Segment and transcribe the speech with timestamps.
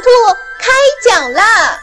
[0.00, 0.08] 兔
[0.58, 0.70] 开
[1.04, 1.80] 讲啦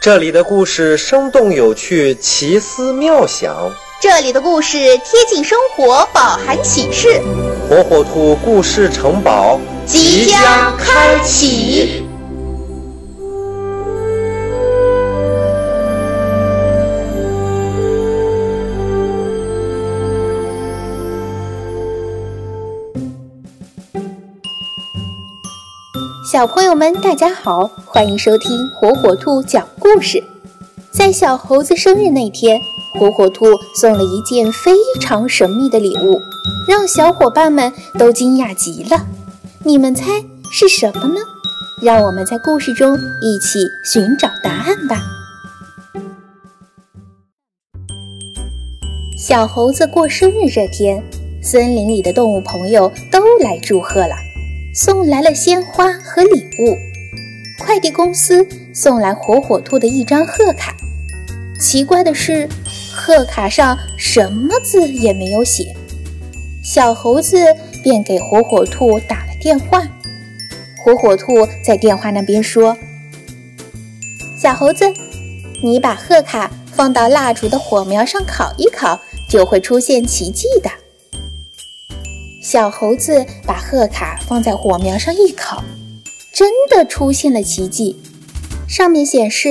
[0.00, 3.72] 这里的故事生动有趣奇思妙想。
[3.98, 7.20] 这里的故事贴近生活饱含启示。
[7.68, 11.85] 火火兔故事城堡即将开启。
[26.26, 30.20] 小朋友们，大家好，欢迎收听火火兔讲故事。
[30.90, 32.60] 在小猴子生日那天，
[32.98, 33.46] 火火兔
[33.80, 36.20] 送了一件非常神秘的礼物，
[36.66, 39.06] 让小伙伴们都惊讶极了。
[39.62, 41.20] 你们猜是什么呢？
[41.80, 45.00] 让我们在故事中一起寻找答案吧。
[49.16, 51.00] 小猴子过生日这天，
[51.40, 54.25] 森林里的动物朋友都来祝贺了。
[54.76, 56.76] 送来了鲜花和礼物，
[57.58, 60.76] 快递公司送来火火兔的一张贺卡。
[61.58, 62.46] 奇怪的是，
[62.94, 65.74] 贺卡上什么字也没有写。
[66.62, 67.38] 小猴子
[67.82, 69.82] 便给火火兔打了电话。
[70.84, 72.76] 火火兔在电话那边说
[74.38, 74.84] ：“小猴子，
[75.62, 80.70] 你把贺卡放到蜡烛的火苗上烤一烤，就会出现奇迹的。”
[82.46, 85.64] 小猴子把贺卡放在火苗上一烤，
[86.32, 87.96] 真的出现了奇迹。
[88.68, 89.48] 上面显示：“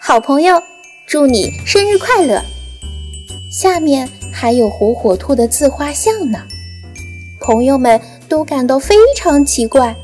[0.00, 0.62] 好朋友，
[1.06, 2.40] 祝你生日快乐。”
[3.52, 6.38] 下面还有火火兔的自画像呢。
[7.38, 9.94] 朋友们都感到非常奇怪。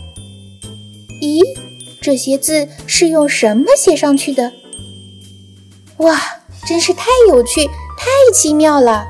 [1.23, 1.41] 咦，
[2.03, 4.53] 这些字是用什么写上去的？
[5.97, 6.21] 哇，
[6.67, 7.67] 真是太有趣、
[7.97, 9.07] 太奇妙了！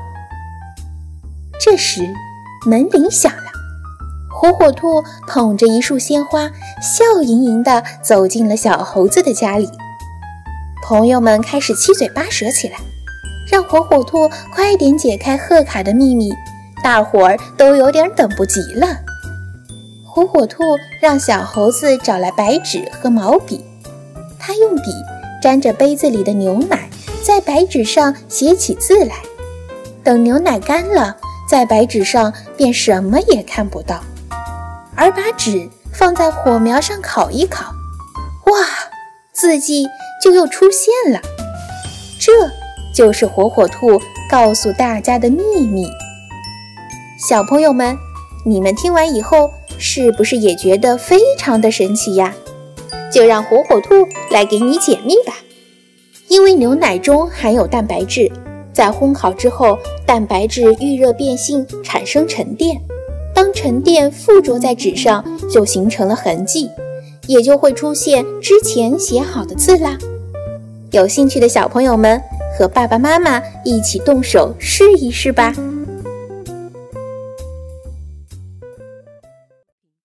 [1.59, 2.07] 这时。
[2.65, 3.51] 门铃响了，
[4.29, 6.49] 火火兔捧着一束鲜花，
[6.81, 9.69] 笑盈盈地走进了小猴子的家里。
[10.81, 12.77] 朋友们开始七嘴八舌起来，
[13.51, 16.31] 让火火兔快点解开贺卡的秘密。
[16.81, 18.87] 大伙儿都有点等不及了。
[20.05, 20.63] 火火兔
[21.01, 23.63] 让小猴子找来白纸和毛笔，
[24.37, 24.83] 他用笔
[25.41, 26.89] 沾着杯子里的牛奶，
[27.21, 29.15] 在白纸上写起字来。
[30.03, 31.17] 等牛奶干了。
[31.53, 34.03] 在白纸上便什么也看不到，
[34.95, 37.65] 而把纸放在火苗上烤一烤，
[38.47, 38.53] 哇，
[39.31, 39.85] 字迹
[40.19, 41.21] 就又出现了。
[42.19, 42.31] 这
[42.91, 45.85] 就是火火兔告诉大家的秘密。
[47.29, 47.95] 小朋友们，
[48.47, 52.33] 你们听完以后是不是也觉得非常的神奇呀？
[53.11, 55.35] 就让火火兔来给你解密吧。
[56.29, 58.31] 因为牛奶中含有蛋白质。
[58.73, 62.81] 在烘烤之后，蛋白质遇热变性，产生沉淀。
[63.35, 66.69] 当沉淀附着在纸上，就形成了痕迹，
[67.27, 69.97] 也就会出现之前写好的字啦。
[70.91, 72.21] 有兴趣的小朋友们，
[72.57, 75.53] 和爸爸妈妈一起动手试一试吧。